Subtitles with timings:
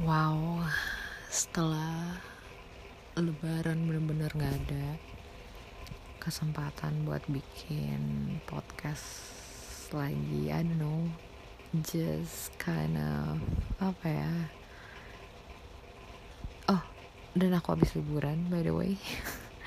[0.00, 0.64] Wow,
[1.28, 2.16] setelah
[3.20, 4.96] lebaran bener-bener gak ada
[6.16, 8.00] kesempatan buat bikin
[8.48, 9.04] podcast
[9.92, 10.48] lagi.
[10.48, 11.04] I don't know,
[11.84, 13.44] just kind of
[13.76, 14.32] apa ya?
[16.72, 16.80] Oh,
[17.36, 18.96] dan aku habis liburan by the way.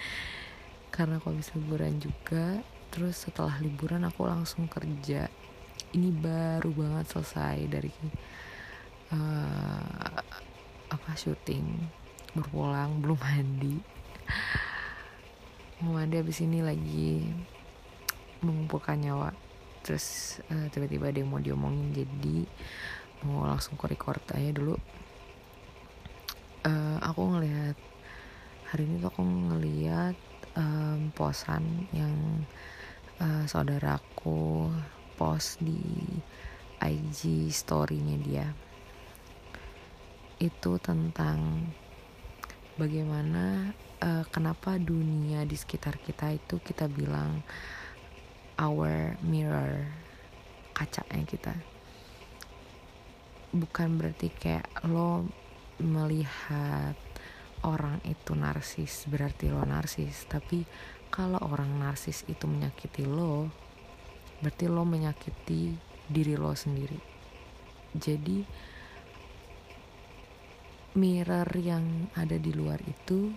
[0.97, 2.57] Karena aku habis liburan juga,
[2.89, 5.29] terus setelah liburan aku langsung kerja.
[5.93, 7.93] Ini baru banget selesai dari
[9.14, 10.18] uh,
[10.89, 11.65] apa syuting
[12.33, 13.78] berpulang belum mandi.
[15.83, 17.28] Mau mandi abis ini lagi
[18.42, 19.29] mengumpulkan nyawa.
[19.84, 22.47] Terus uh, tiba-tiba ada yang mau diomongin jadi
[23.28, 24.75] mau langsung ke record aja dulu.
[26.64, 27.75] Uh, aku ngelihat
[28.71, 30.15] hari ini tuh aku ngelihat
[30.56, 32.16] um, posan yang
[33.20, 34.72] uh, saudaraku
[35.20, 35.84] post di
[36.80, 38.48] IG story-nya dia
[40.44, 41.72] itu tentang
[42.76, 43.72] bagaimana
[44.04, 47.40] uh, kenapa dunia di sekitar kita itu kita bilang
[48.59, 49.88] our mirror
[50.76, 51.56] kacanya kita.
[53.56, 55.23] Bukan berarti kayak lo
[55.80, 56.98] melihat
[57.64, 60.28] orang itu narsis berarti lo narsis.
[60.28, 60.67] Tapi
[61.08, 63.48] kalau orang narsis itu menyakiti lo
[64.44, 65.72] berarti lo menyakiti
[66.12, 67.00] diri lo sendiri.
[67.95, 68.44] Jadi
[70.94, 73.33] mirror yang ada di luar itu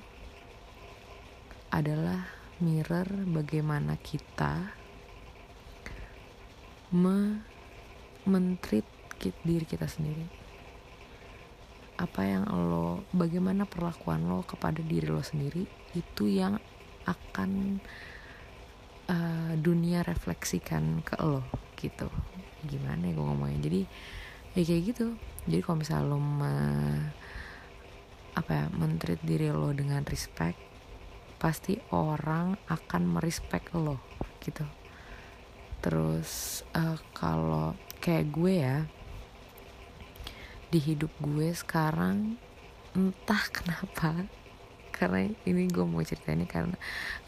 [1.73, 2.29] adalah
[2.61, 4.73] mirror bagaimana kita
[6.93, 7.41] me
[8.29, 8.85] mentrit
[9.45, 10.29] diri kita sendiri.
[11.97, 15.65] Apa yang lo bagaimana perlakuan lo kepada diri lo sendiri
[15.97, 16.61] itu yang
[17.09, 17.81] akan
[19.09, 21.41] uh, dunia refleksikan ke lo
[21.81, 22.13] gitu.
[22.69, 23.61] Gimana ya gue ngomongnya?
[23.65, 23.81] Jadi
[24.53, 25.07] ya kayak gitu.
[25.49, 26.19] Jadi kalau misalnya lo
[28.37, 30.61] apa ya mentreat diri lo dengan respect
[31.41, 33.97] pasti orang akan merespect lo
[34.45, 34.65] gitu.
[35.81, 38.79] Terus uh, kalau kayak gue ya
[40.69, 42.37] di hidup gue sekarang
[42.93, 44.29] entah kenapa
[44.93, 46.77] karena ini gue mau cerita ini karena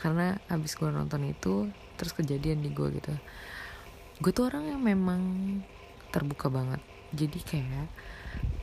[0.00, 1.68] karena abis gue nonton itu
[2.00, 3.12] terus kejadian di gue gitu.
[4.20, 5.22] Gue tuh orang yang memang
[6.12, 6.80] terbuka banget.
[7.12, 7.88] Jadi kayak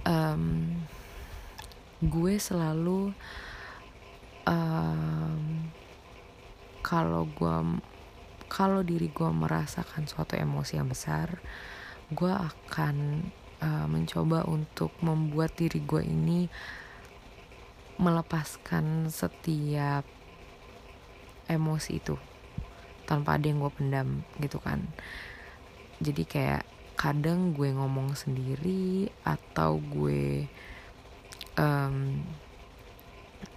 [0.06, 0.66] um,
[2.06, 3.14] gue selalu
[4.46, 5.42] um,
[6.86, 7.82] kalau gue
[8.46, 11.42] kalau diri gue merasakan suatu emosi yang besar
[12.14, 13.26] gue akan
[13.66, 16.46] uh, mencoba untuk membuat diri gue ini
[17.96, 20.04] melepaskan setiap
[21.48, 22.16] emosi itu
[23.06, 24.10] tanpa ada yang gue pendam
[24.42, 24.84] gitu kan.
[26.02, 26.64] Jadi kayak
[27.00, 30.50] kadang gue ngomong sendiri atau gue
[31.58, 32.22] um,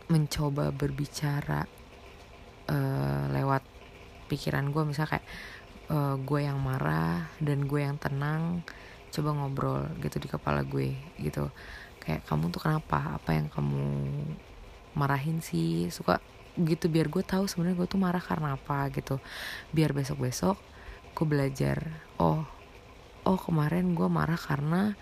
[0.08, 1.68] mencoba berbicara
[2.68, 3.62] uh, lewat
[4.28, 5.26] pikiran gue misalnya kayak
[5.92, 8.64] uh, gue yang marah dan gue yang tenang
[9.08, 11.48] coba ngobrol gitu di kepala gue gitu.
[12.00, 13.20] Kayak kamu tuh kenapa?
[13.20, 13.84] Apa yang kamu
[14.96, 15.88] marahin sih?
[15.92, 16.20] Suka
[16.58, 19.20] gitu biar gue tahu sebenarnya gue tuh marah karena apa gitu.
[19.72, 20.56] Biar besok besok
[21.18, 21.82] gue belajar
[22.22, 22.46] oh
[23.26, 24.94] oh kemarin gue marah karena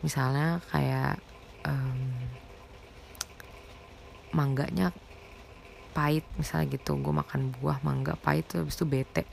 [0.00, 1.20] misalnya kayak
[1.66, 2.00] um,
[4.30, 4.94] mangganya
[5.90, 6.96] pahit misalnya gitu.
[6.98, 9.24] Gue makan buah mangga pahit tuh habis itu bete.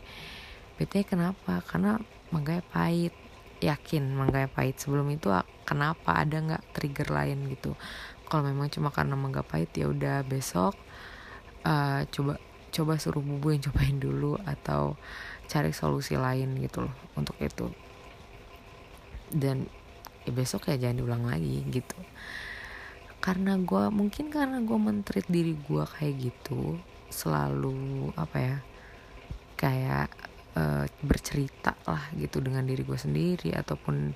[0.77, 1.61] Bete kenapa?
[1.65, 2.01] Karena
[2.33, 3.13] mangganya pahit.
[3.57, 4.77] Yakin mangganya pahit.
[4.77, 5.29] Sebelum itu
[5.65, 6.17] kenapa?
[6.17, 7.73] Ada nggak trigger lain gitu?
[8.27, 10.75] Kalau memang cuma karena mangga pahit ya udah besok
[11.63, 12.39] uh, coba
[12.71, 14.99] coba suruh bubu yang cobain dulu atau
[15.47, 17.71] cari solusi lain gitu loh untuk itu.
[19.31, 19.67] Dan
[20.27, 21.95] ya besok ya jangan diulang lagi gitu.
[23.23, 26.75] Karena gue mungkin karena gue mentreat diri gue kayak gitu
[27.07, 28.57] selalu apa ya
[29.55, 30.11] kayak
[30.59, 34.11] uh, bercerita lah gitu dengan diri gue sendiri ataupun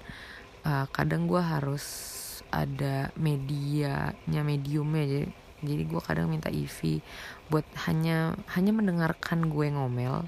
[0.67, 1.83] uh, kadang gue harus
[2.51, 5.07] ada medianya mediumnya.
[5.07, 5.27] Jadi
[5.61, 7.05] jadi gue kadang minta Ivy
[7.47, 10.25] buat hanya hanya mendengarkan gue ngomel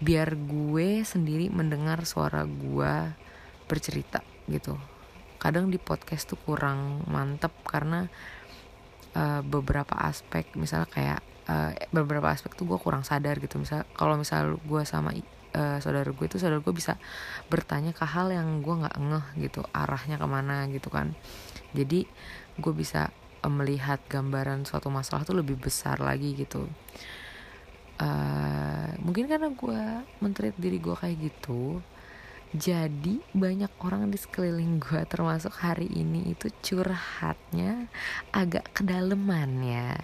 [0.00, 2.92] biar gue sendiri mendengar suara gue
[3.68, 4.76] bercerita gitu
[5.36, 8.08] kadang di podcast tuh kurang mantep karena
[9.16, 13.56] uh, beberapa aspek misalnya kayak uh, beberapa aspek tuh gue kurang sadar gitu.
[13.56, 15.14] Misal kalau misal gue sama
[15.56, 17.00] uh, saudara gue itu saudara gue bisa
[17.48, 21.16] bertanya ke hal yang gue nggak ngeh gitu arahnya ke mana gitu kan.
[21.72, 22.04] Jadi
[22.60, 23.10] gue bisa
[23.44, 26.68] uh, melihat gambaran suatu masalah tuh lebih besar lagi gitu.
[27.96, 29.80] Uh, mungkin karena gue
[30.20, 31.80] mentreat diri gue kayak gitu
[32.54, 37.90] jadi banyak orang di sekeliling gue termasuk hari ini itu curhatnya
[38.30, 39.98] agak kedaleman ya.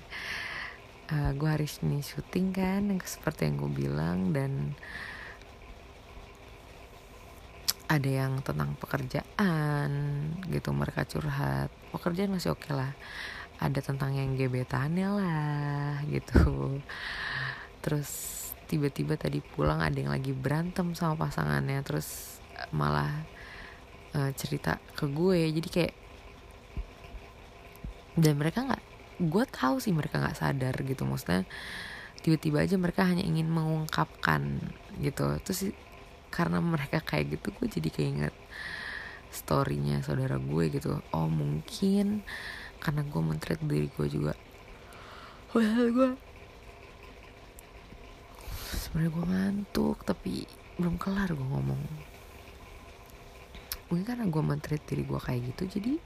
[1.07, 4.75] Uh, gue hari ini syuting kan seperti yang gue bilang dan
[7.87, 9.91] ada yang tentang pekerjaan
[10.51, 11.71] gitu mereka curhat.
[11.95, 12.93] Pekerjaan masih oke okay lah.
[13.63, 16.83] Ada tentang yang gebetannya lah gitu.
[17.85, 18.42] Terus
[18.73, 22.41] tiba-tiba tadi pulang ada yang lagi berantem sama pasangannya terus
[22.73, 23.13] malah
[24.17, 25.53] uh, cerita ke gue.
[25.53, 25.95] Jadi kayak
[28.17, 28.85] dan mereka nggak
[29.29, 31.05] gue tahu sih mereka nggak sadar gitu.
[31.05, 31.45] Maksudnya
[32.25, 34.57] tiba-tiba aja mereka hanya ingin mengungkapkan
[35.05, 35.37] gitu.
[35.45, 35.77] Terus
[36.33, 38.35] karena mereka kayak gitu gue jadi keinget
[39.29, 41.05] storynya saudara gue gitu.
[41.13, 42.25] Oh mungkin
[42.81, 44.33] karena gue mentret diri gue juga.
[45.53, 46.32] Well gue
[48.93, 50.45] sebenarnya gue ngantuk tapi
[50.77, 51.81] belum kelar gue ngomong.
[53.89, 55.97] Mungkin karena gue mentret diri gue kayak gitu jadi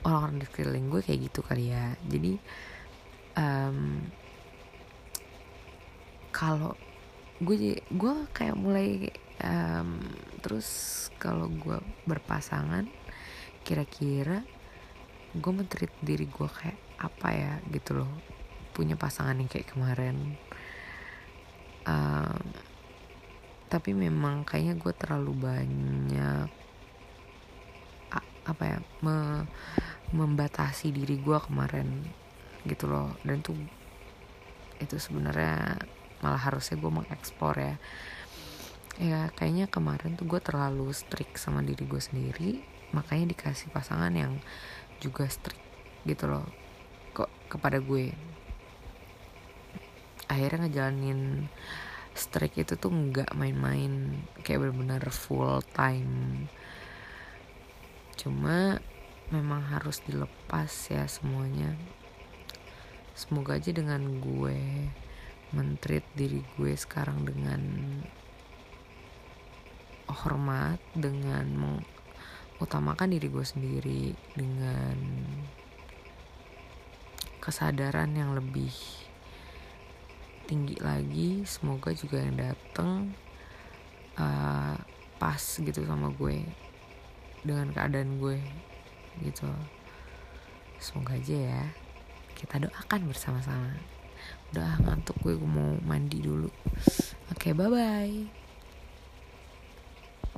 [0.00, 1.92] orang-orang di sekeliling gue kayak gitu kali ya.
[2.08, 2.40] Jadi
[3.36, 4.00] um,
[6.32, 6.72] kalau
[7.44, 9.12] gue gue kayak mulai
[9.44, 10.00] um,
[10.40, 10.68] terus
[11.20, 11.76] kalau gue
[12.08, 12.88] berpasangan
[13.60, 14.40] kira-kira
[15.36, 18.12] gue menteri diri gue kayak apa ya gitu loh.
[18.72, 20.40] Punya pasangan yang kayak kemarin
[23.66, 26.48] tapi memang kayaknya gue terlalu banyak
[28.46, 29.42] apa ya me,
[30.14, 32.06] membatasi diri gue kemarin
[32.62, 33.10] gitu loh.
[33.26, 33.58] Dan tuh
[34.78, 35.82] itu sebenarnya
[36.22, 37.74] malah harusnya gue mengeksplor ya.
[38.96, 44.38] Ya kayaknya kemarin tuh gue terlalu strict sama diri gue sendiri makanya dikasih pasangan yang
[45.02, 45.60] juga strict
[46.06, 46.46] gitu loh
[47.12, 48.14] kok kepada gue
[50.26, 51.46] akhirnya ngejalanin
[52.16, 56.48] strict itu tuh nggak main-main kayak benar-benar full time.
[58.16, 58.80] Cuma
[59.28, 61.76] memang harus dilepas ya semuanya.
[63.12, 64.88] Semoga aja dengan gue
[65.54, 67.62] mentreat diri gue sekarang dengan
[70.10, 71.46] hormat dengan
[72.58, 74.02] mengutamakan diri gue sendiri
[74.34, 74.96] dengan
[77.42, 78.74] kesadaran yang lebih
[80.46, 83.10] tinggi lagi semoga juga yang dateng
[84.14, 84.78] uh,
[85.18, 86.46] pas gitu sama gue
[87.42, 88.38] dengan keadaan gue
[89.26, 89.50] gitu.
[90.78, 91.62] Semoga aja ya
[92.38, 93.74] kita doakan bersama-sama.
[94.54, 96.50] Udah ngantuk gue, gue mau mandi dulu.
[97.34, 98.45] Oke okay, bye bye